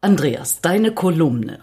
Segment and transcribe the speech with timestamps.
[0.00, 1.58] Andreas, deine Kolumne,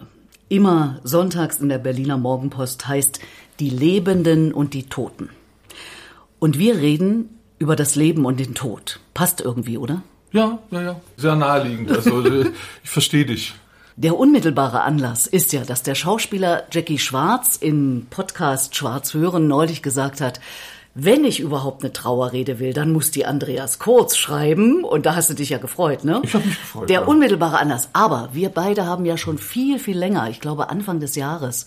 [0.50, 3.20] immer sonntags in der Berliner Morgenpost, heißt
[3.60, 5.30] Die Lebenden und die Toten.
[6.38, 9.00] Und wir reden über das Leben und den Tod.
[9.14, 10.02] Passt irgendwie, oder?
[10.32, 11.00] Ja, ja, ja.
[11.16, 11.90] Sehr naheliegend.
[11.90, 12.22] Also
[12.84, 13.54] ich verstehe dich.
[13.96, 19.82] Der unmittelbare Anlass ist ja, dass der Schauspieler Jackie Schwarz im Podcast Schwarz hören neulich
[19.82, 20.40] gesagt hat,
[20.98, 24.82] wenn ich überhaupt eine Trauerrede will, dann muss die Andreas Kurz schreiben.
[24.82, 26.22] Und da hast du dich ja gefreut, ne?
[26.24, 26.88] Ich habe mich gefreut.
[26.88, 27.06] Der ja.
[27.06, 27.90] unmittelbare Anlass.
[27.92, 31.66] Aber wir beide haben ja schon viel, viel länger, ich glaube Anfang des Jahres,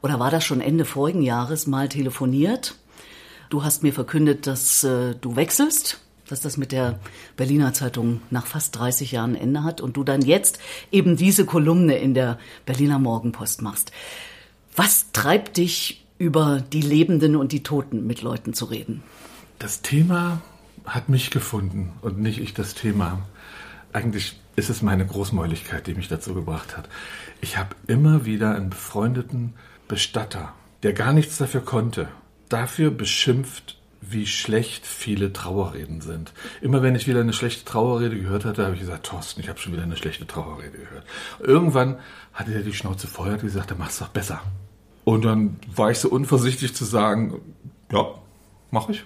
[0.00, 2.74] oder war das schon Ende vorigen Jahres, mal telefoniert.
[3.50, 7.00] Du hast mir verkündet, dass äh, du wechselst, dass das mit der
[7.36, 10.58] Berliner Zeitung nach fast 30 Jahren Ende hat und du dann jetzt
[10.90, 13.92] eben diese Kolumne in der Berliner Morgenpost machst.
[14.74, 19.02] Was treibt dich über die Lebenden und die Toten mit Leuten zu reden?
[19.58, 20.42] Das Thema
[20.84, 23.26] hat mich gefunden und nicht ich das Thema.
[23.94, 26.90] Eigentlich ist es meine Großmäuligkeit, die mich dazu gebracht hat.
[27.40, 29.54] Ich habe immer wieder einen befreundeten
[29.88, 32.08] Bestatter, der gar nichts dafür konnte,
[32.50, 36.34] dafür beschimpft, wie schlecht viele Trauerreden sind.
[36.60, 39.58] Immer wenn ich wieder eine schlechte Trauerrede gehört hatte, habe ich gesagt, Thorsten, ich habe
[39.58, 41.06] schon wieder eine schlechte Trauerrede gehört.
[41.38, 41.98] Irgendwann
[42.34, 44.42] hatte er die Schnauze voll und gesagt, macht es doch besser.
[45.10, 47.40] Und dann war ich so unvorsichtig zu sagen,
[47.90, 48.14] ja,
[48.70, 49.04] mache ich.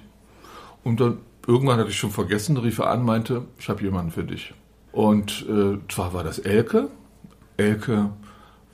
[0.82, 1.16] Und dann
[1.46, 4.52] irgendwann hatte ich schon vergessen, rief er an, meinte, ich habe jemanden für dich.
[4.92, 6.90] Und äh, zwar war das Elke.
[7.56, 8.10] Elke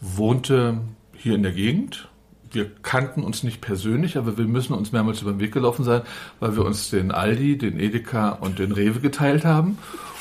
[0.00, 0.80] wohnte
[1.12, 2.08] hier in der Gegend.
[2.50, 6.02] Wir kannten uns nicht persönlich, aber wir müssen uns mehrmals über den Weg gelaufen sein,
[6.40, 9.78] weil wir uns den Aldi, den Edeka und den Rewe geteilt haben.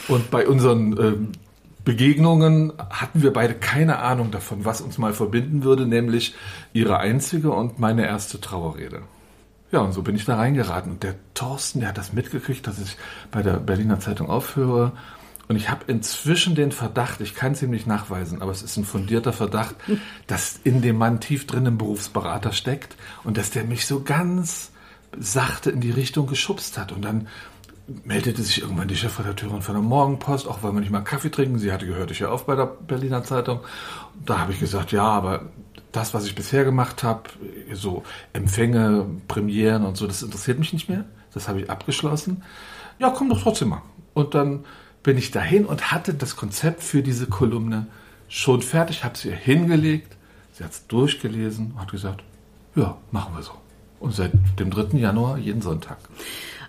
[0.07, 1.31] Und bei unseren ähm,
[1.89, 6.35] Begegnungen hatten wir beide keine Ahnung davon, was uns mal verbinden würde, nämlich
[6.71, 9.01] ihre einzige und meine erste Trauerrede.
[9.71, 10.91] Ja, und so bin ich da reingeraten.
[10.91, 12.95] Und der Thorsten, der hat das mitgekriegt, dass ich
[13.31, 14.91] bei der Berliner Zeitung aufhöre.
[15.47, 18.77] Und ich habe inzwischen den Verdacht, ich kann es ihm nicht nachweisen, aber es ist
[18.77, 19.73] ein fundierter Verdacht,
[20.27, 24.69] dass in dem Mann tief drin ein Berufsberater steckt und dass der mich so ganz
[25.17, 26.91] sachte in die Richtung geschubst hat.
[26.91, 27.27] Und dann
[28.03, 31.59] meldete sich irgendwann die Chefredakteurin von der Morgenpost, auch weil wir nicht mal Kaffee trinken.
[31.59, 33.59] Sie hatte gehört, ich ja auf bei der Berliner Zeitung.
[34.25, 35.45] Da habe ich gesagt, ja, aber
[35.91, 37.23] das, was ich bisher gemacht habe,
[37.73, 41.05] so Empfänge, Premieren und so, das interessiert mich nicht mehr.
[41.33, 42.43] Das habe ich abgeschlossen.
[42.99, 43.81] Ja, komm doch trotzdem mal.
[44.13, 44.65] Und dann
[45.03, 47.87] bin ich dahin und hatte das Konzept für diese Kolumne
[48.27, 50.15] schon fertig, habe ihr hingelegt.
[50.53, 52.23] Sie hat es durchgelesen und hat gesagt,
[52.75, 53.53] ja, machen wir so.
[53.99, 54.97] Und seit dem 3.
[54.97, 55.97] Januar jeden Sonntag.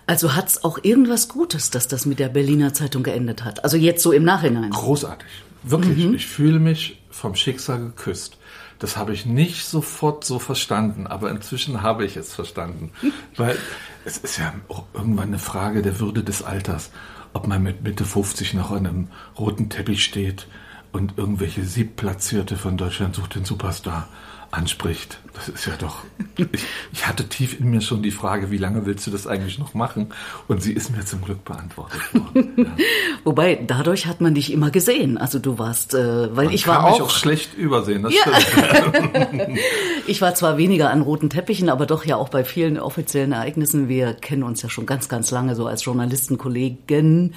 [0.07, 3.63] Also hat es auch irgendwas Gutes, dass das mit der Berliner Zeitung geendet hat?
[3.63, 4.71] Also jetzt so im Nachhinein.
[4.71, 5.27] Großartig.
[5.63, 6.05] Wirklich.
[6.05, 6.15] Mhm.
[6.15, 8.37] Ich fühle mich vom Schicksal geküsst.
[8.79, 12.91] Das habe ich nicht sofort so verstanden, aber inzwischen habe ich es verstanden.
[13.37, 13.57] Weil
[14.05, 16.89] es ist ja auch irgendwann eine Frage der Würde des Alters,
[17.33, 19.07] ob man mit Mitte 50 noch an einem
[19.37, 20.47] roten Teppich steht
[20.91, 24.09] und irgendwelche Siebplatzierte von Deutschland sucht den Superstar
[24.51, 25.19] anspricht.
[25.33, 25.99] Das ist ja doch.
[26.35, 26.47] Ich,
[26.91, 29.73] ich, hatte tief in mir schon die Frage, wie lange willst du das eigentlich noch
[29.73, 30.07] machen?
[30.49, 32.53] Und sie ist mir zum Glück beantwortet worden.
[32.57, 32.65] Ja.
[33.23, 35.17] Wobei, dadurch hat man dich immer gesehen.
[35.17, 36.99] Also du warst, äh, weil man ich war kann auch.
[36.99, 38.39] Mich auch schlecht übersehen, das ja.
[38.39, 39.59] stimmt.
[40.07, 43.87] ich war zwar weniger an roten Teppichen, aber doch ja auch bei vielen offiziellen Ereignissen.
[43.87, 47.33] Wir kennen uns ja schon ganz, ganz lange so als Journalistenkollegen.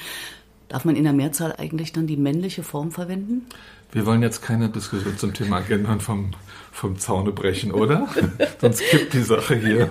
[0.68, 3.46] Darf man in der Mehrzahl eigentlich dann die männliche Form verwenden?
[3.94, 6.32] Wir wollen jetzt keine Diskussion zum Thema Gendern vom,
[6.72, 8.08] vom Zaune brechen, oder?
[8.60, 9.88] Sonst kippt die Sache hier.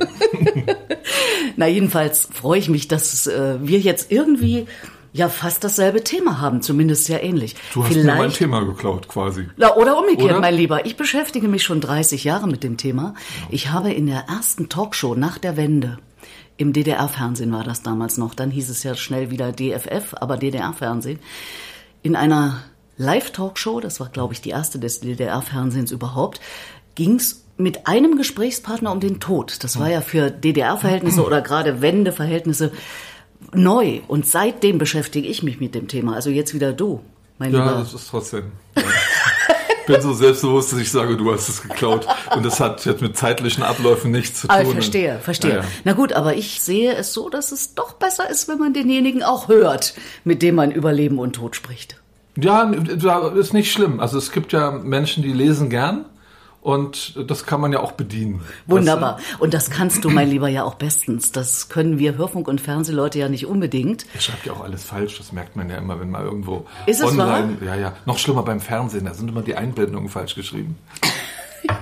[1.55, 4.67] Na, jedenfalls freue ich mich, dass äh, wir jetzt irgendwie
[5.13, 7.55] ja fast dasselbe Thema haben, zumindest sehr ähnlich.
[7.73, 9.47] Du hast Vielleicht, mir mein Thema geklaut quasi.
[9.55, 10.41] Na, oder umgekehrt, oder?
[10.41, 10.85] mein Lieber.
[10.85, 13.13] Ich beschäftige mich schon 30 Jahre mit dem Thema.
[13.49, 15.97] Ich habe in der ersten Talkshow nach der Wende
[16.57, 18.35] im DDR-Fernsehen war das damals noch.
[18.35, 21.19] Dann hieß es ja schnell wieder DFF, aber DDR-Fernsehen.
[22.01, 22.63] In einer
[22.97, 26.39] Live-Talkshow, das war, glaube ich, die erste des DDR-Fernsehens überhaupt,
[26.95, 29.63] ging es mit einem Gesprächspartner um den Tod.
[29.63, 32.71] Das war ja für DDR-Verhältnisse oder gerade Wende-Verhältnisse
[33.53, 34.01] neu.
[34.07, 36.15] Und seitdem beschäftige ich mich mit dem Thema.
[36.15, 37.01] Also jetzt wieder du,
[37.37, 37.71] mein ja, Lieber.
[37.73, 38.51] Ja, das ist trotzdem.
[38.75, 42.07] Ich bin so selbstbewusst, dass ich sage, du hast es geklaut.
[42.33, 44.55] Und das hat jetzt mit zeitlichen Abläufen nichts zu tun.
[44.57, 45.51] Ah, verstehe, verstehe.
[45.51, 45.65] Ja, ja.
[45.83, 49.23] Na gut, aber ich sehe es so, dass es doch besser ist, wenn man denjenigen
[49.23, 51.97] auch hört, mit dem man über Leben und Tod spricht.
[52.35, 53.99] Ja, ist nicht schlimm.
[53.99, 56.05] Also es gibt ja Menschen, die lesen gern.
[56.63, 58.41] Und das kann man ja auch bedienen.
[58.67, 59.17] Wunderbar.
[59.17, 59.43] Weißt du?
[59.43, 61.33] Und das kannst du, mein Lieber, ja auch bestens.
[61.33, 64.05] Das können wir Hörfunk- und Fernsehleute ja nicht unbedingt.
[64.13, 65.17] Ihr schreibt ja auch alles falsch.
[65.17, 67.59] Das merkt man ja immer, wenn man irgendwo Ist es online.
[67.59, 67.67] Wahr?
[67.67, 67.93] Ja, ja.
[68.05, 69.03] Noch schlimmer beim Fernsehen.
[69.03, 70.77] Da sind immer die Einblendungen falsch geschrieben.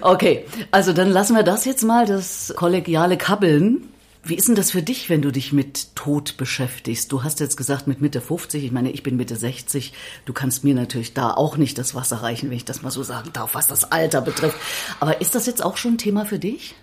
[0.00, 3.88] okay, also dann lassen wir das jetzt mal, das kollegiale Kabbeln
[4.28, 7.10] Wie ist denn das für dich, wenn du dich mit Tod beschäftigst?
[7.12, 9.94] Du hast jetzt gesagt mit Mitte 50, ich meine, ich bin Mitte 60.
[10.26, 13.02] Du kannst mir natürlich da auch nicht das Wasser reichen, wenn ich das mal so
[13.02, 14.58] sagen darf, was das Alter betrifft.
[15.00, 16.74] Aber ist das jetzt auch schon ein Thema für dich?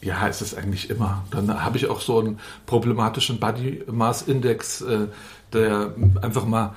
[0.00, 1.26] Ja, ist es eigentlich immer.
[1.30, 5.08] Dann habe ich auch so einen problematischen Body Mass Index, äh,
[5.52, 6.76] der einfach mal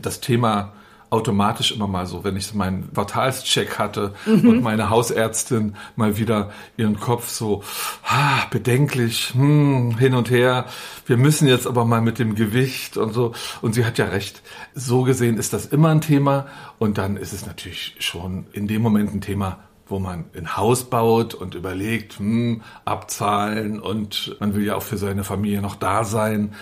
[0.00, 0.74] das Thema
[1.10, 4.48] automatisch immer mal so, wenn ich meinen Quartalscheck hatte mhm.
[4.48, 7.62] und meine Hausärztin mal wieder ihren Kopf so
[8.06, 10.66] ah, bedenklich hm, hin und her.
[11.06, 13.32] Wir müssen jetzt aber mal mit dem Gewicht und so.
[13.60, 14.42] Und sie hat ja recht.
[14.74, 16.46] So gesehen ist das immer ein Thema.
[16.78, 19.58] Und dann ist es natürlich schon in dem Moment ein Thema,
[19.88, 24.96] wo man ein Haus baut und überlegt, hm, abzahlen und man will ja auch für
[24.96, 26.54] seine Familie noch da sein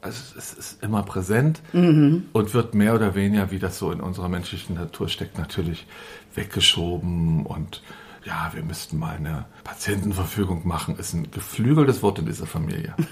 [0.00, 2.26] also es ist immer präsent mhm.
[2.32, 5.86] und wird mehr oder weniger, wie das so in unserer menschlichen Natur steckt, natürlich
[6.34, 7.82] weggeschoben und
[8.24, 12.94] ja, wir müssten mal eine Patientenverfügung machen, ist ein geflügeltes Wort in dieser Familie.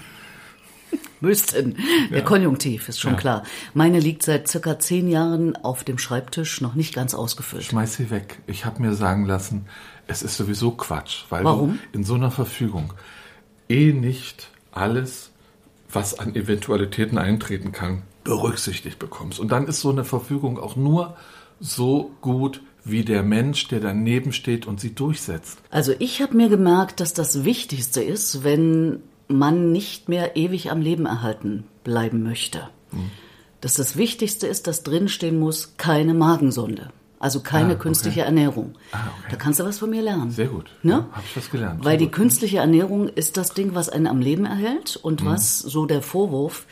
[1.21, 1.77] müssten.
[2.11, 2.23] Der ja.
[2.23, 3.19] Konjunktiv ist schon ja.
[3.19, 3.43] klar.
[3.73, 7.63] Meine liegt seit circa zehn Jahren auf dem Schreibtisch, noch nicht ganz ausgefüllt.
[7.63, 8.39] Schmeiß sie weg.
[8.47, 9.65] Ich habe mir sagen lassen,
[10.07, 11.79] es ist sowieso Quatsch, weil Warum?
[11.91, 12.93] du in so einer Verfügung
[13.69, 15.31] eh nicht alles
[15.95, 19.39] was an Eventualitäten eintreten kann, berücksichtigt bekommst.
[19.39, 21.15] Und dann ist so eine Verfügung auch nur
[21.59, 25.57] so gut wie der Mensch, der daneben steht und sie durchsetzt.
[25.71, 30.81] Also ich habe mir gemerkt, dass das Wichtigste ist, wenn man nicht mehr ewig am
[30.81, 32.69] Leben erhalten bleiben möchte.
[32.91, 33.09] Hm.
[33.61, 36.91] Dass das Wichtigste ist, dass drinstehen muss, keine Magensonde.
[37.19, 38.27] Also keine ah, künstliche okay.
[38.27, 38.73] Ernährung.
[38.91, 39.27] Ah, okay.
[39.31, 40.31] Da kannst du was von mir lernen.
[40.31, 40.69] Sehr gut.
[40.83, 40.91] Ne?
[40.91, 41.83] Ja, Habe ich was gelernt.
[41.85, 45.27] Weil die künstliche Ernährung ist das Ding, was einen am Leben erhält und mhm.
[45.27, 46.65] was so der Vorwurf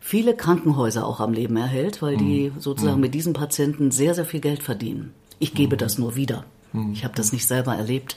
[0.00, 2.18] viele Krankenhäuser auch am Leben erhält, weil mhm.
[2.18, 3.02] die sozusagen mhm.
[3.02, 5.12] mit diesen Patienten sehr, sehr viel Geld verdienen.
[5.38, 5.80] Ich gebe mhm.
[5.80, 6.44] das nur wieder.
[6.72, 6.92] Mhm.
[6.92, 8.16] Ich habe das nicht selber erlebt.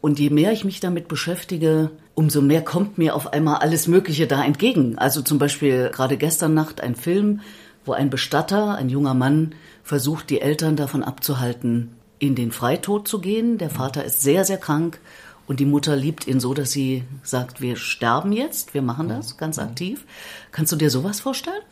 [0.00, 4.26] Und je mehr ich mich damit beschäftige, umso mehr kommt mir auf einmal alles Mögliche
[4.26, 4.96] da entgegen.
[4.98, 7.40] Also zum Beispiel gerade gestern Nacht ein Film,
[7.86, 13.20] wo ein Bestatter, ein junger Mann, versucht, die Eltern davon abzuhalten, in den Freitod zu
[13.20, 13.58] gehen.
[13.58, 15.00] Der Vater ist sehr, sehr krank
[15.46, 19.36] und die Mutter liebt ihn so, dass sie sagt, wir sterben jetzt, wir machen das
[19.36, 20.04] ganz aktiv.
[20.50, 21.62] Kannst du dir sowas vorstellen?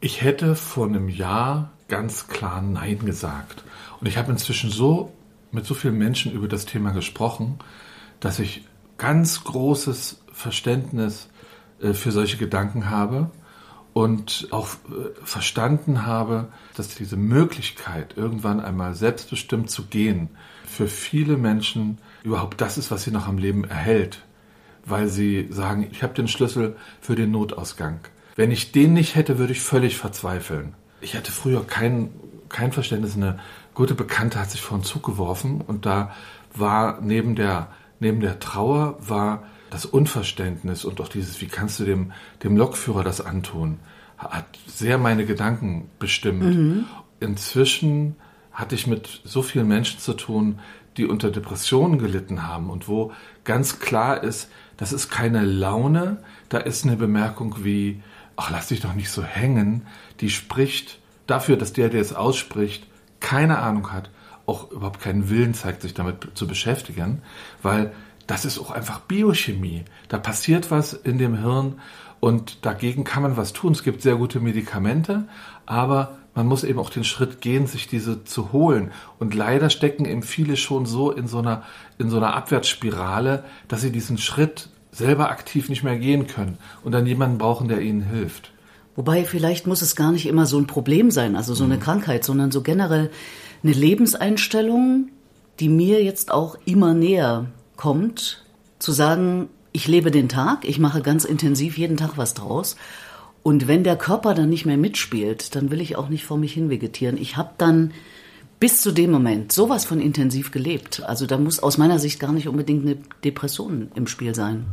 [0.00, 3.64] Ich hätte vor einem Jahr ganz klar Nein gesagt.
[4.00, 5.12] Und ich habe inzwischen so
[5.50, 7.58] mit so vielen Menschen über das Thema gesprochen,
[8.20, 8.66] dass ich
[8.98, 11.28] ganz großes Verständnis
[11.80, 13.30] äh, für solche Gedanken habe
[13.94, 20.28] und auch äh, verstanden habe, dass diese Möglichkeit, irgendwann einmal selbstbestimmt zu gehen,
[20.66, 24.22] für viele Menschen überhaupt das ist, was sie noch am Leben erhält,
[24.84, 28.00] weil sie sagen, ich habe den Schlüssel für den Notausgang.
[28.34, 30.74] Wenn ich den nicht hätte, würde ich völlig verzweifeln.
[31.00, 32.10] Ich hatte früher kein,
[32.48, 33.14] kein Verständnis.
[33.14, 33.38] Eine
[33.74, 36.12] gute Bekannte hat sich vor einen Zug geworfen und da
[36.52, 37.68] war neben der,
[38.00, 39.44] neben der Trauer war
[39.74, 42.12] das Unverständnis und auch dieses, wie kannst du dem,
[42.44, 43.80] dem Lokführer das antun,
[44.16, 46.44] hat sehr meine Gedanken bestimmt.
[46.44, 46.84] Mhm.
[47.18, 48.14] Inzwischen
[48.52, 50.60] hatte ich mit so vielen Menschen zu tun,
[50.96, 53.10] die unter Depressionen gelitten haben und wo
[53.42, 56.18] ganz klar ist, das ist keine Laune,
[56.50, 58.00] da ist eine Bemerkung wie,
[58.36, 59.88] ach, lass dich doch nicht so hängen,
[60.20, 62.86] die spricht dafür, dass der, der es ausspricht,
[63.18, 64.10] keine Ahnung hat,
[64.46, 67.22] auch überhaupt keinen Willen zeigt, sich damit zu beschäftigen,
[67.60, 67.92] weil
[68.26, 69.84] das ist auch einfach Biochemie.
[70.08, 71.80] Da passiert was in dem Hirn
[72.20, 73.72] und dagegen kann man was tun.
[73.72, 75.24] Es gibt sehr gute Medikamente,
[75.66, 78.92] aber man muss eben auch den Schritt gehen, sich diese zu holen.
[79.18, 81.62] Und leider stecken eben viele schon so in so einer,
[81.98, 86.92] in so einer Abwärtsspirale, dass sie diesen Schritt selber aktiv nicht mehr gehen können und
[86.92, 88.52] dann jemanden brauchen, der ihnen hilft.
[88.96, 91.80] Wobei vielleicht muss es gar nicht immer so ein Problem sein, also so eine mhm.
[91.80, 93.10] Krankheit, sondern so generell
[93.62, 95.08] eine Lebenseinstellung,
[95.58, 97.46] die mir jetzt auch immer näher
[97.84, 98.42] kommt,
[98.78, 102.76] zu sagen, ich lebe den Tag, ich mache ganz intensiv jeden Tag was draus.
[103.42, 106.54] Und wenn der Körper dann nicht mehr mitspielt, dann will ich auch nicht vor mich
[106.54, 107.18] hin vegetieren.
[107.18, 107.92] Ich habe dann
[108.58, 111.02] bis zu dem Moment sowas von intensiv gelebt.
[111.02, 114.64] Also da muss aus meiner Sicht gar nicht unbedingt eine Depression im Spiel sein.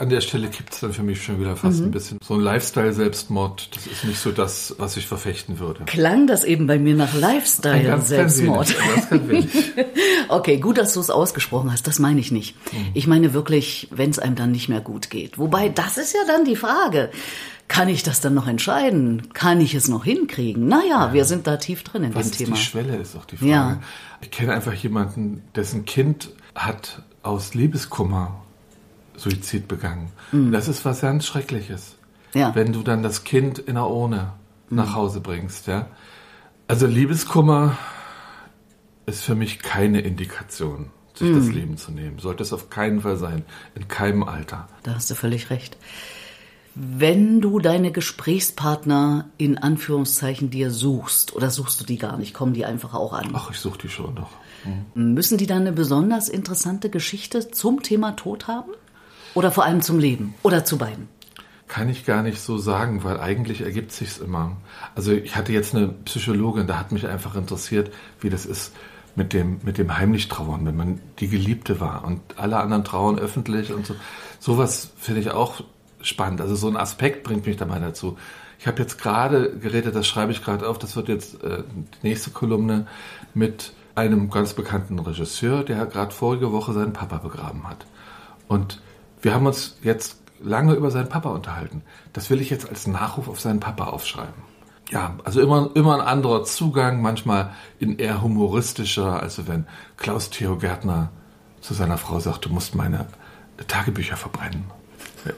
[0.00, 1.86] An der Stelle gibt es dann für mich schon wieder fast mhm.
[1.86, 3.74] ein bisschen so ein Lifestyle-Selbstmord.
[3.74, 5.84] Das ist nicht so das, was ich verfechten würde.
[5.86, 8.76] Klang das eben bei mir nach Lifestyle-Selbstmord?
[10.28, 11.88] okay, gut, dass du es ausgesprochen hast.
[11.88, 12.54] Das meine ich nicht.
[12.72, 12.86] Mhm.
[12.94, 15.36] Ich meine wirklich, wenn es einem dann nicht mehr gut geht.
[15.36, 17.10] Wobei, das ist ja dann die Frage.
[17.66, 19.32] Kann ich das dann noch entscheiden?
[19.34, 20.68] Kann ich es noch hinkriegen?
[20.68, 21.12] Naja, ja.
[21.12, 22.56] wir sind da tief drin in was dem Thema.
[22.56, 23.50] Die Schwelle ist auch die Frage.
[23.50, 23.80] Ja.
[24.20, 28.42] Ich kenne einfach jemanden, dessen Kind hat aus Liebeskummer
[29.18, 30.10] Suizid begangen.
[30.32, 30.52] Mhm.
[30.52, 31.96] Das ist was ganz Schreckliches.
[32.34, 32.54] Ja.
[32.54, 34.32] Wenn du dann das Kind in der Urne
[34.68, 34.76] mhm.
[34.76, 35.86] nach Hause bringst, ja.
[36.66, 37.76] Also Liebeskummer
[39.06, 42.18] ist für mich keine Indikation sich das Leben zu nehmen.
[42.18, 43.44] Sollte es auf keinen Fall sein,
[43.74, 44.68] in keinem Alter.
[44.82, 45.76] Da hast du völlig recht.
[46.74, 52.52] Wenn du deine Gesprächspartner in Anführungszeichen dir suchst, oder suchst du die gar nicht, kommen
[52.52, 53.30] die einfach auch an?
[53.32, 54.30] Ach, ich suche die schon doch.
[54.94, 58.70] Müssen die dann eine besonders interessante Geschichte zum Thema Tod haben?
[59.38, 60.34] Oder vor allem zum Leben?
[60.42, 61.06] Oder zu beiden?
[61.68, 64.56] Kann ich gar nicht so sagen, weil eigentlich ergibt sich's immer.
[64.96, 68.72] Also ich hatte jetzt eine Psychologin, da hat mich einfach interessiert, wie das ist
[69.14, 73.16] mit dem, mit dem heimlich trauern, wenn man die Geliebte war und alle anderen trauern
[73.16, 73.94] öffentlich und so.
[74.40, 75.62] Sowas finde ich auch
[76.00, 76.40] spannend.
[76.40, 78.18] Also so ein Aspekt bringt mich da mal dazu.
[78.58, 81.62] Ich habe jetzt gerade geredet, das schreibe ich gerade auf, das wird jetzt äh,
[82.02, 82.88] die nächste Kolumne
[83.34, 87.86] mit einem ganz bekannten Regisseur, der gerade vorige Woche seinen Papa begraben hat.
[88.48, 88.80] Und
[89.22, 91.82] wir haben uns jetzt lange über seinen Papa unterhalten.
[92.12, 94.48] Das will ich jetzt als Nachruf auf seinen Papa aufschreiben.
[94.90, 100.56] Ja, also immer, immer ein anderer Zugang, manchmal in eher humoristischer, also wenn Klaus Theo
[100.56, 101.10] Gärtner
[101.60, 103.06] zu seiner Frau sagt, du musst meine
[103.66, 104.64] Tagebücher verbrennen,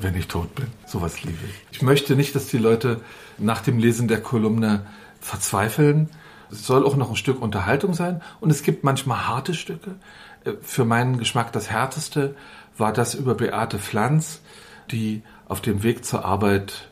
[0.01, 0.67] wenn ich tot bin.
[0.87, 1.55] Sowas liebe ich.
[1.73, 3.01] Ich möchte nicht, dass die Leute
[3.39, 4.87] nach dem Lesen der Kolumne
[5.21, 6.11] verzweifeln.
[6.53, 9.97] Es soll auch noch ein Stück Unterhaltung sein und es gibt manchmal harte Stücke.
[10.63, 12.37] Für meinen Geschmack das härteste
[12.81, 14.41] war das über Beate Pflanz,
[14.91, 16.89] die auf dem Weg zur Arbeit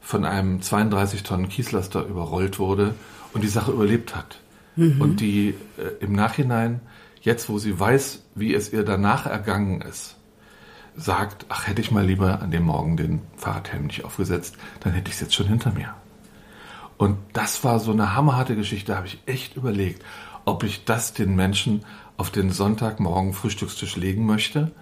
[0.00, 2.94] von einem 32 Tonnen Kieslaster überrollt wurde
[3.32, 4.40] und die Sache überlebt hat.
[4.76, 5.00] Mhm.
[5.00, 6.80] Und die äh, im Nachhinein,
[7.20, 10.16] jetzt wo sie weiß, wie es ihr danach ergangen ist,
[10.96, 15.08] sagt, ach, hätte ich mal lieber an dem Morgen den Fahrradhelm nicht aufgesetzt, dann hätte
[15.08, 15.94] ich es jetzt schon hinter mir.
[16.98, 20.04] Und das war so eine hammerharte Geschichte, da habe ich echt überlegt,
[20.44, 21.84] ob ich das den Menschen
[22.16, 24.72] auf den Sonntagmorgen Frühstückstisch legen möchte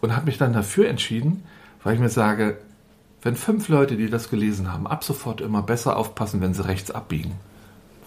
[0.00, 1.44] und habe mich dann dafür entschieden,
[1.82, 2.58] weil ich mir sage,
[3.22, 6.90] wenn fünf Leute, die das gelesen haben, ab sofort immer besser aufpassen, wenn sie rechts
[6.90, 7.32] abbiegen.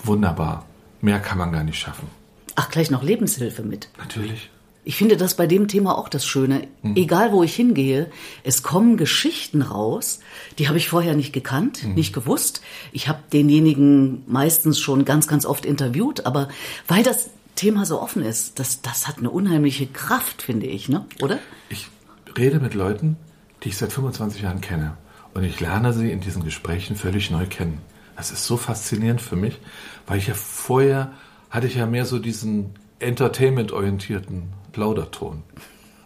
[0.04, 0.66] Wunderbar.
[1.02, 2.08] Mehr kann man gar nicht schaffen.
[2.56, 3.90] Ach, gleich noch Lebenshilfe mit.
[3.98, 4.50] Natürlich.
[4.86, 6.68] Ich finde das bei dem Thema auch das Schöne.
[6.82, 6.96] Mhm.
[6.96, 8.10] Egal wo ich hingehe,
[8.44, 10.20] es kommen Geschichten raus,
[10.58, 11.94] die habe ich vorher nicht gekannt, mhm.
[11.94, 12.62] nicht gewusst.
[12.92, 16.48] Ich habe denjenigen meistens schon ganz, ganz oft interviewt, aber
[16.88, 21.06] weil das Thema so offen ist, das, das hat eine unheimliche Kraft, finde ich, ne?
[21.22, 21.40] oder?
[21.68, 21.90] Ich
[22.38, 23.18] rede mit Leuten,
[23.64, 24.96] die ich seit 25 Jahren kenne.
[25.34, 27.82] Und ich lerne sie in diesen Gesprächen völlig neu kennen.
[28.16, 29.60] Das ist so faszinierend für mich,
[30.08, 31.12] weil ich ja vorher
[31.50, 35.44] hatte ich ja mehr so diesen entertainment-orientierten Plauderton.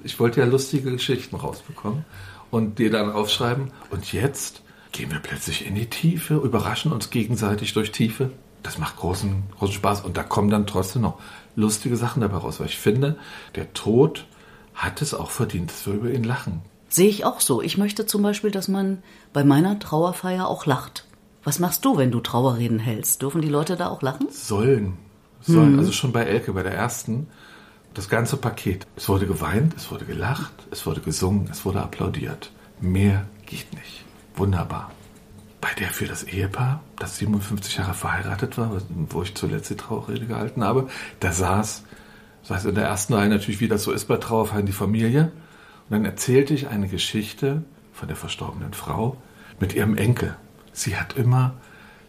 [0.03, 2.03] Ich wollte ja lustige Geschichten rausbekommen
[2.50, 3.69] und die dann aufschreiben.
[3.91, 8.31] Und jetzt gehen wir plötzlich in die Tiefe, überraschen uns gegenseitig durch Tiefe.
[8.63, 10.01] Das macht großen, großen Spaß.
[10.01, 11.20] Und da kommen dann trotzdem noch
[11.55, 13.17] lustige Sachen dabei raus, weil ich finde,
[13.55, 14.25] der Tod
[14.74, 16.62] hat es auch verdient, dass wir über ihn lachen.
[16.89, 17.62] Sehe ich auch so.
[17.62, 19.03] Ich möchte zum Beispiel, dass man
[19.34, 21.05] bei meiner Trauerfeier auch lacht.
[21.43, 23.22] Was machst du, wenn du Trauerreden hältst?
[23.22, 24.27] Dürfen die Leute da auch lachen?
[24.29, 24.98] Sollen.
[25.41, 25.74] Sollen.
[25.74, 25.79] Mhm.
[25.79, 27.27] Also schon bei Elke, bei der ersten,
[27.93, 28.88] das ganze Paket.
[28.96, 32.51] Es wurde geweint, es wurde gelacht, es wurde gesungen, es wurde applaudiert.
[32.79, 34.05] Mehr geht nicht.
[34.36, 34.91] Wunderbar.
[35.63, 40.25] Bei der für das Ehepaar, das 57 Jahre verheiratet war, wo ich zuletzt die Trauerrede
[40.25, 40.89] gehalten habe,
[41.22, 41.86] da saß,
[42.43, 45.32] saß in der ersten Reihe natürlich, wie das so ist bei Trauerfeiern, die Familie.
[45.88, 49.15] Und dann erzählte ich eine Geschichte von der verstorbenen Frau
[49.62, 50.36] mit ihrem Enkel.
[50.74, 51.53] Sie hat immer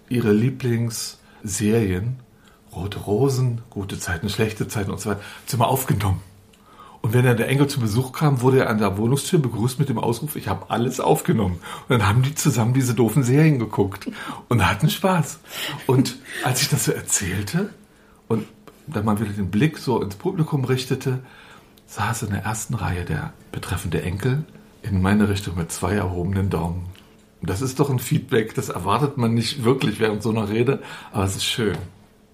[0.09, 2.19] ihre Lieblingsserien,
[2.75, 6.21] Rote Rosen, gute Zeiten, schlechte Zeiten und so weiter, immer aufgenommen.
[7.05, 9.91] Und wenn dann der Enkel zu Besuch kam, wurde er an der Wohnungstür begrüßt mit
[9.91, 11.57] dem Ausruf, ich habe alles aufgenommen.
[11.83, 14.09] Und dann haben die zusammen diese doofen Serien geguckt
[14.49, 15.39] und hatten Spaß.
[15.87, 17.69] Und als ich das so erzählte
[18.27, 18.47] und
[18.87, 21.19] dann mal wieder den Blick so ins Publikum richtete,
[21.89, 24.47] saß in der ersten Reihe der betreffende Enkel
[24.81, 26.87] in meine Richtung mit zwei erhobenen Daumen.
[27.43, 30.83] Das ist doch ein Feedback, das erwartet man nicht wirklich während so einer Rede,
[31.13, 31.77] aber es ist schön.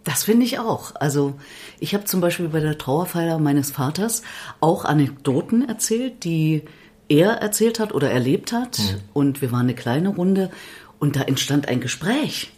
[0.04, 0.94] Das finde ich auch.
[0.96, 1.34] Also
[1.78, 4.22] ich habe zum Beispiel bei der Trauerfeier meines Vaters
[4.60, 6.62] auch Anekdoten erzählt, die
[7.08, 8.78] er erzählt hat oder erlebt hat.
[8.78, 9.00] Mhm.
[9.12, 10.50] Und wir waren eine kleine Runde
[10.98, 12.52] und da entstand ein Gespräch.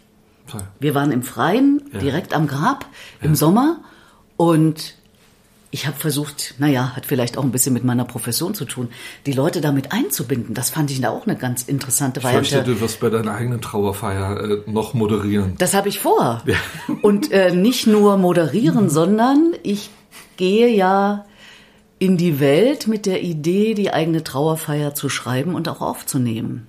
[0.47, 0.61] Toll.
[0.79, 1.99] Wir waren im Freien, ja.
[1.99, 2.85] direkt am Grab,
[3.21, 3.27] ja.
[3.27, 3.81] im Sommer.
[4.37, 4.95] Und
[5.73, 8.89] ich habe versucht, naja, hat vielleicht auch ein bisschen mit meiner Profession zu tun,
[9.25, 10.53] die Leute damit einzubinden.
[10.53, 12.41] Das fand ich da auch eine ganz interessante Weise.
[12.41, 15.55] Ich fürchte, du wirst bei deiner eigenen Trauerfeier äh, noch moderieren.
[15.57, 16.43] Das habe ich vor.
[16.45, 16.57] Ja.
[17.01, 19.89] Und äh, nicht nur moderieren, sondern ich
[20.37, 21.25] gehe ja
[21.97, 26.67] in die Welt mit der Idee, die eigene Trauerfeier zu schreiben und auch aufzunehmen.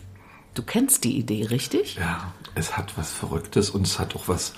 [0.54, 1.96] Du kennst die Idee, richtig?
[1.96, 4.54] Ja, es hat was Verrücktes und es hat auch was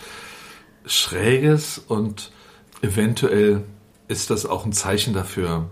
[0.85, 2.31] Schräges und
[2.83, 3.65] eventuell
[4.09, 5.71] ist das auch ein Zeichen dafür,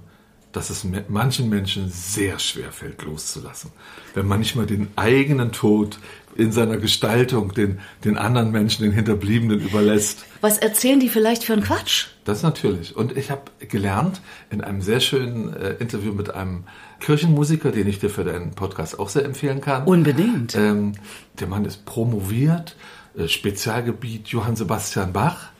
[0.55, 3.73] dass es manchen Menschen sehr schwer fällt, loszulassen.
[4.15, 5.99] Wenn man nicht mal den eigenen Tod
[6.37, 10.25] in seiner Gestaltung den, den anderen Menschen, den Hinterbliebenen überlässt.
[10.41, 12.07] Was erzählen die vielleicht für einen Quatsch?
[12.25, 12.97] Das natürlich.
[12.97, 16.65] Und ich habe gelernt in einem sehr schönen äh, Interview mit einem
[17.01, 19.85] Kirchenmusiker, den ich dir für deinen Podcast auch sehr empfehlen kann.
[19.85, 20.55] Unbedingt.
[20.55, 20.93] Ähm,
[21.39, 22.77] der Mann ist promoviert,
[23.17, 25.51] äh, Spezialgebiet Johann Sebastian Bach.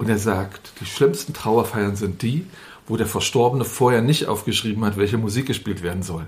[0.00, 2.46] Und er sagt, die schlimmsten Trauerfeiern sind die,
[2.86, 6.24] wo der Verstorbene vorher nicht aufgeschrieben hat, welche Musik gespielt werden soll.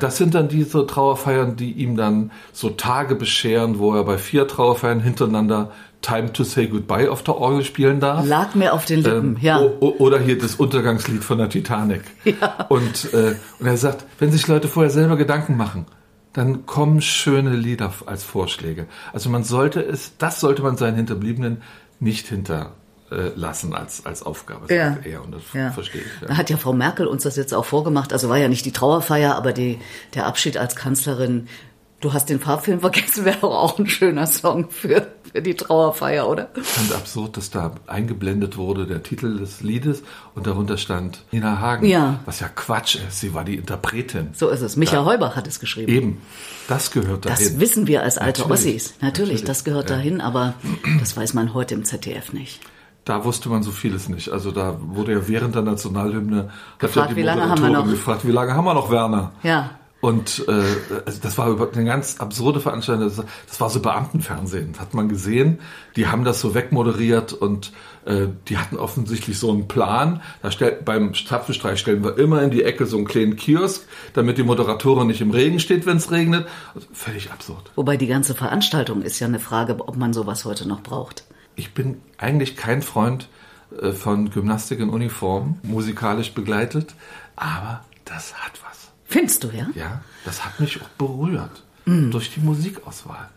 [0.00, 4.48] Das sind dann diese Trauerfeiern, die ihm dann so Tage bescheren, wo er bei vier
[4.48, 5.70] Trauerfeiern hintereinander
[6.02, 8.26] Time to Say Goodbye auf der Orgel spielen darf.
[8.26, 9.60] Lag mir auf den Lippen, ähm, ja.
[9.60, 12.02] Oder hier das Untergangslied von der Titanic.
[12.24, 12.66] Ja.
[12.68, 15.86] Und, äh, und er sagt, wenn sich Leute vorher selber Gedanken machen,
[16.32, 18.88] dann kommen schöne Lieder als Vorschläge.
[19.12, 21.62] Also man sollte es, das sollte man seinen Hinterbliebenen
[22.00, 22.72] nicht hinter
[23.10, 24.72] äh, lassen als, als Aufgabe.
[24.74, 24.98] Ja.
[25.02, 25.70] Er, und das ja.
[25.70, 26.28] verstehe ich.
[26.28, 26.36] Ja.
[26.36, 28.12] Hat ja Frau Merkel uns das jetzt auch vorgemacht.
[28.12, 29.78] Also war ja nicht die Trauerfeier, aber die,
[30.14, 31.48] der Abschied als Kanzlerin.
[32.00, 36.50] Du hast den Farbfilm vergessen, wäre auch ein schöner Song für, für die Trauerfeier, oder?
[36.54, 40.02] Ich fand absurd, dass da eingeblendet wurde der Titel des Liedes
[40.34, 41.86] und darunter stand Nina Hagen.
[41.86, 42.20] Ja.
[42.24, 43.20] Was ja Quatsch ist.
[43.20, 44.28] Sie war die Interpretin.
[44.34, 44.76] So ist es.
[44.76, 45.90] Micha da, Heubach hat es geschrieben.
[45.90, 46.22] Eben.
[46.68, 47.44] Das gehört dahin.
[47.44, 48.94] Das wissen wir als alte natürlich, Ossis.
[49.00, 49.96] Natürlich, natürlich, das gehört ja.
[49.96, 50.54] dahin, aber
[51.00, 52.60] das weiß man heute im ZDF nicht
[53.08, 54.30] da wusste man so vieles nicht.
[54.30, 57.88] Also da wurde ja während der Nationalhymne gefragt, wie lange haben wir noch?
[57.88, 59.32] gefragt, wie lange haben wir noch, Werner?
[59.42, 59.70] Ja.
[60.00, 60.52] Und äh,
[61.06, 63.10] also das war eine ganz absurde Veranstaltung.
[63.48, 64.72] Das war so Beamtenfernsehen.
[64.72, 65.58] Das hat man gesehen.
[65.96, 67.72] Die haben das so wegmoderiert und
[68.04, 70.20] äh, die hatten offensichtlich so einen Plan.
[70.42, 74.38] Da stellt, beim Zapfenstreich stellen wir immer in die Ecke so einen kleinen Kiosk, damit
[74.38, 76.46] die Moderatorin nicht im Regen steht, wenn es regnet.
[76.74, 77.72] Also völlig absurd.
[77.74, 81.24] Wobei die ganze Veranstaltung ist ja eine Frage, ob man sowas heute noch braucht
[81.58, 83.28] ich bin eigentlich kein Freund
[83.82, 86.94] äh, von Gymnastik in Uniform, musikalisch begleitet,
[87.36, 88.90] aber das hat was.
[89.04, 89.68] Findest du, ja?
[89.74, 92.10] Ja, das hat mich auch berührt mm.
[92.10, 93.28] durch die Musikauswahl.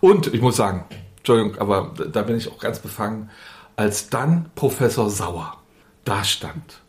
[0.00, 0.84] Und ich muss sagen,
[1.18, 3.30] Entschuldigung, aber da bin ich auch ganz befangen,
[3.76, 5.58] als dann Professor Sauer
[6.04, 6.80] da stand.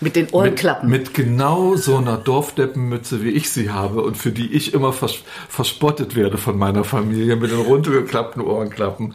[0.00, 0.90] Mit den Ohrenklappen.
[0.90, 4.92] Mit, mit genau so einer Dorfdeppenmütze, wie ich sie habe und für die ich immer
[4.92, 9.14] vers verspottet werde von meiner Familie, mit den runtergeklappten Ohrenklappen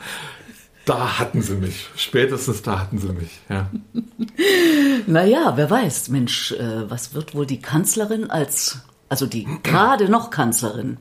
[0.91, 1.87] da hatten sie mich.
[1.95, 3.69] Spätestens da hatten sie mich, ja.
[5.07, 10.31] naja, wer weiß, Mensch, äh, was wird wohl die Kanzlerin als, also die gerade noch
[10.31, 10.97] Kanzlerin,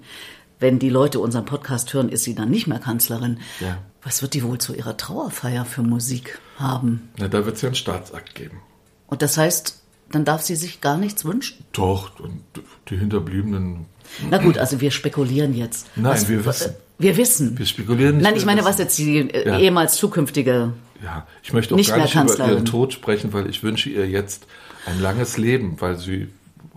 [0.60, 3.40] wenn die Leute unseren Podcast hören, ist sie dann nicht mehr Kanzlerin.
[3.60, 3.78] Ja.
[4.02, 7.10] Was wird die wohl zu ihrer Trauerfeier für Musik haben?
[7.18, 8.60] Na, da wird es ja einen Staatsakt geben.
[9.06, 11.64] Und das heißt, dann darf sie sich gar nichts wünschen?
[11.72, 12.42] Doch, und
[12.88, 13.86] die Hinterbliebenen.
[14.28, 15.86] Na gut, also wir spekulieren jetzt.
[15.96, 16.74] Nein, was, wir wissen.
[17.00, 17.58] Wir wissen.
[17.58, 18.24] Wir spekulieren nicht.
[18.24, 19.58] Nein, ich meine, was jetzt die ja.
[19.58, 20.74] ehemals zukünftige.
[21.02, 24.06] Ja, ich möchte auch nicht gar nicht über ihren Tod sprechen, weil ich wünsche ihr
[24.06, 24.46] jetzt
[24.84, 26.28] ein langes Leben, weil sie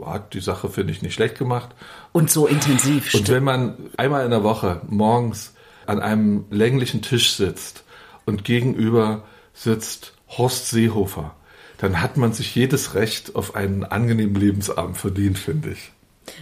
[0.04, 1.72] hat die Sache, finde ich, nicht schlecht gemacht.
[2.14, 3.14] Und so intensiv.
[3.14, 5.54] Und wenn man einmal in der Woche morgens
[5.86, 7.84] an einem länglichen Tisch sitzt
[8.26, 11.36] und gegenüber sitzt Horst Seehofer,
[11.80, 15.92] dann hat man sich jedes Recht auf einen angenehmen Lebensabend verdient, finde ich.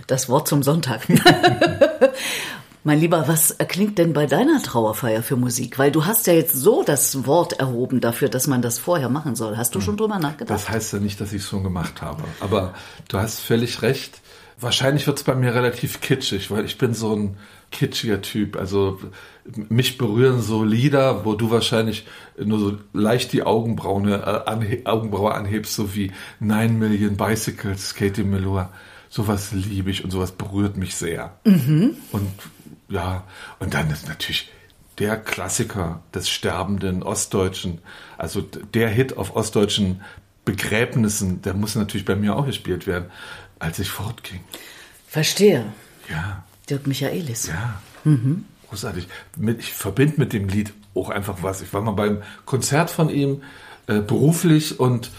[0.05, 1.01] Das Wort zum Sonntag.
[2.83, 5.77] Mein Lieber, was klingt denn bei deiner Trauerfeier für Musik?
[5.77, 9.35] Weil du hast ja jetzt so das Wort erhoben dafür, dass man das vorher machen
[9.35, 9.55] soll.
[9.55, 9.85] Hast du hm.
[9.85, 10.49] schon drüber nachgedacht?
[10.49, 12.23] Das heißt ja nicht, dass ich es schon gemacht habe.
[12.39, 12.73] Aber
[13.07, 14.21] du hast völlig recht.
[14.59, 17.37] Wahrscheinlich wird es bei mir relativ kitschig, weil ich bin so ein
[17.71, 18.57] kitschiger Typ.
[18.57, 18.99] Also
[19.69, 25.33] mich berühren so Lieder, wo du wahrscheinlich nur so leicht die Augenbraue, äh, anhe Augenbraue
[25.33, 28.71] anhebst, so wie Nine Million Bicycles, Katie Melua.
[29.09, 31.37] Sowas liebe ich und sowas berührt mich sehr.
[31.43, 31.95] Mhm.
[32.11, 32.31] Und
[32.91, 33.23] ja,
[33.60, 34.51] und dann ist natürlich
[34.99, 37.80] der Klassiker des sterbenden Ostdeutschen,
[38.17, 40.01] also der Hit auf ostdeutschen
[40.43, 43.10] Begräbnissen, der muss natürlich bei mir auch gespielt werden,
[43.60, 44.41] als ich fortging.
[45.08, 45.65] Verstehe.
[46.10, 46.43] Ja.
[46.69, 47.47] Dirk Michaelis.
[47.47, 47.82] Ja.
[48.04, 48.45] Mhm.
[48.69, 49.08] Großartig.
[49.60, 51.62] Ich verbinde mit dem Lied auch einfach was.
[51.62, 53.43] Ich war mal beim Konzert von ihm
[53.88, 55.12] äh, beruflich und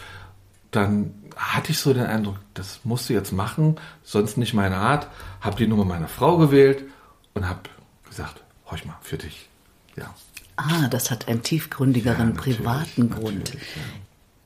[0.71, 5.09] dann hatte ich so den Eindruck, das musst du jetzt machen, sonst nicht meine Art.
[5.41, 6.85] Hab die Nummer meiner Frau gewählt
[7.35, 7.61] und habe
[8.09, 9.49] gesagt, horch mal, für dich.
[9.97, 10.15] Ja.
[10.57, 13.55] Ah, das hat einen tiefgründigeren ja, privaten Grund.
[13.55, 13.61] Ja.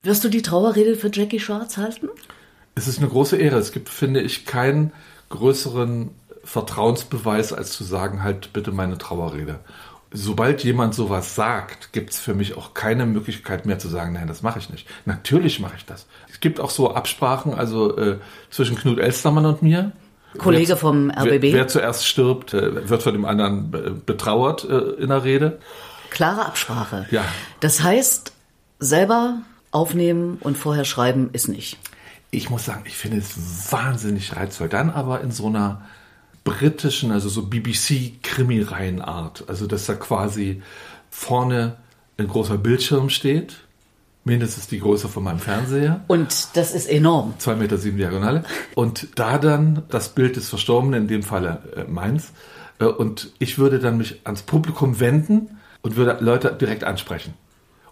[0.02, 2.08] Wirst du die Trauerrede für Jackie Schwarz halten?
[2.76, 3.56] Es ist eine große Ehre.
[3.56, 4.92] Es gibt, finde ich, keinen
[5.30, 6.10] größeren
[6.44, 9.58] Vertrauensbeweis, als zu sagen, halt bitte meine Trauerrede.
[10.12, 14.28] Sobald jemand sowas sagt, gibt es für mich auch keine Möglichkeit mehr zu sagen, nein,
[14.28, 14.86] das mache ich nicht.
[15.04, 16.06] Natürlich mache ich das.
[16.30, 18.18] Es gibt auch so Absprachen, also äh,
[18.50, 19.92] zwischen Knut Elstermann und mir.
[20.38, 21.42] Kollege wer, vom RBB.
[21.42, 25.58] Wer, wer, zuerst stirbt, äh, wird von dem anderen äh, betrauert äh, in der Rede.
[26.10, 27.06] Klare Absprache.
[27.10, 27.24] Ja.
[27.60, 28.32] Das heißt,
[28.78, 31.78] selber aufnehmen und vorher schreiben ist nicht.
[32.30, 34.68] ich muss sagen, ich finde es wahnsinnig reizvoll.
[34.68, 35.82] Dann aber in so einer
[36.44, 39.44] britischen, also so BBC-Krimi-Reihenart.
[39.48, 40.62] Also, dass da quasi
[41.10, 41.76] vorne
[42.16, 43.65] ein großer Bildschirm steht,
[44.26, 46.00] mindestens die Größe von meinem Fernseher.
[46.08, 47.34] Und das ist enorm.
[47.38, 48.42] Zwei Meter sieben Diagonale.
[48.74, 52.32] Und da dann das Bild des Verstorbenen, in dem Falle äh, meins.
[52.80, 57.34] Äh, und ich würde dann mich ans Publikum wenden und würde Leute direkt ansprechen.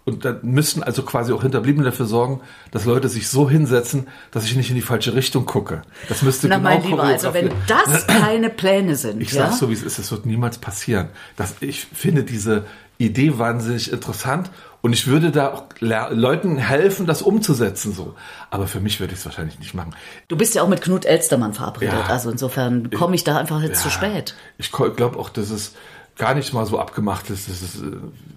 [0.03, 4.43] Und dann müssten also quasi auch Hinterbliebene dafür sorgen, dass Leute sich so hinsetzen, dass
[4.45, 5.81] ich nicht in die falsche Richtung gucke.
[6.09, 9.47] Das müsste Na, genau mein Lieber, also wenn das keine Pläne sind, Ich ja?
[9.47, 11.07] sag's so, wie es ist, es wird niemals passieren.
[11.37, 12.65] Das, ich finde diese
[12.99, 14.51] Idee wahnsinnig interessant
[14.85, 18.13] und ich würde da auch Le Leuten helfen, das umzusetzen so.
[18.51, 19.95] Aber für mich würde ich es wahrscheinlich nicht machen.
[20.27, 22.05] Du bist ja auch mit Knut Elstermann verabredet, Ja.
[22.05, 24.35] also insofern komme ich da einfach jetzt zu Ja, spät.
[24.59, 25.73] Ich glaube auch, dass es
[26.17, 27.87] gar nicht mal so abgemacht ist, dass, es, äh,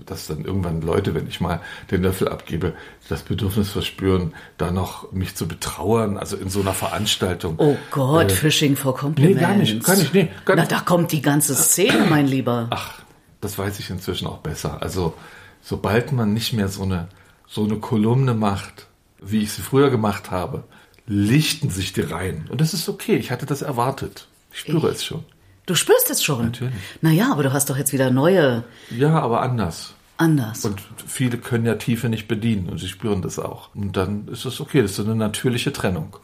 [0.06, 2.72] dass dann irgendwann Leute, wenn ich mal den Löffel abgebe,
[3.10, 7.56] das Bedürfnis verspüren, da noch mich zu betrauern, also in so einer Veranstaltung.
[7.58, 9.36] Oh Gott, Äh, Fishing for Compliments.
[9.36, 10.72] nee, gar nicht, gar nicht, nee, gar Na, nicht.
[10.72, 12.66] da kommt die ganze Szene, mein Lieber.
[12.70, 12.94] Ach,
[13.42, 14.78] das weiß ich inzwischen auch besser.
[14.80, 15.12] Also,
[15.62, 17.08] sobald man nicht mehr so eine,
[17.46, 18.86] so eine Kolumne macht,
[19.20, 20.64] wie ich sie früher gemacht habe,
[21.06, 22.46] lichten sich die Reihen.
[22.50, 23.16] Und das ist okay.
[23.16, 24.28] Ich hatte das erwartet.
[24.52, 25.24] Ich spüre es schon.
[25.66, 26.46] Du spürst es schon.
[26.46, 26.74] Natürlich.
[27.02, 29.94] Naja, aber du hast doch jetzt wieder neue, Ja, aber anders.
[30.16, 30.64] anders.
[30.64, 33.74] Und viele können ja Tiefe nicht bedienen und sie spüren das auch.
[33.74, 34.82] Und dann ist es okay.
[34.82, 36.16] Das ist so eine natürliche Trennung.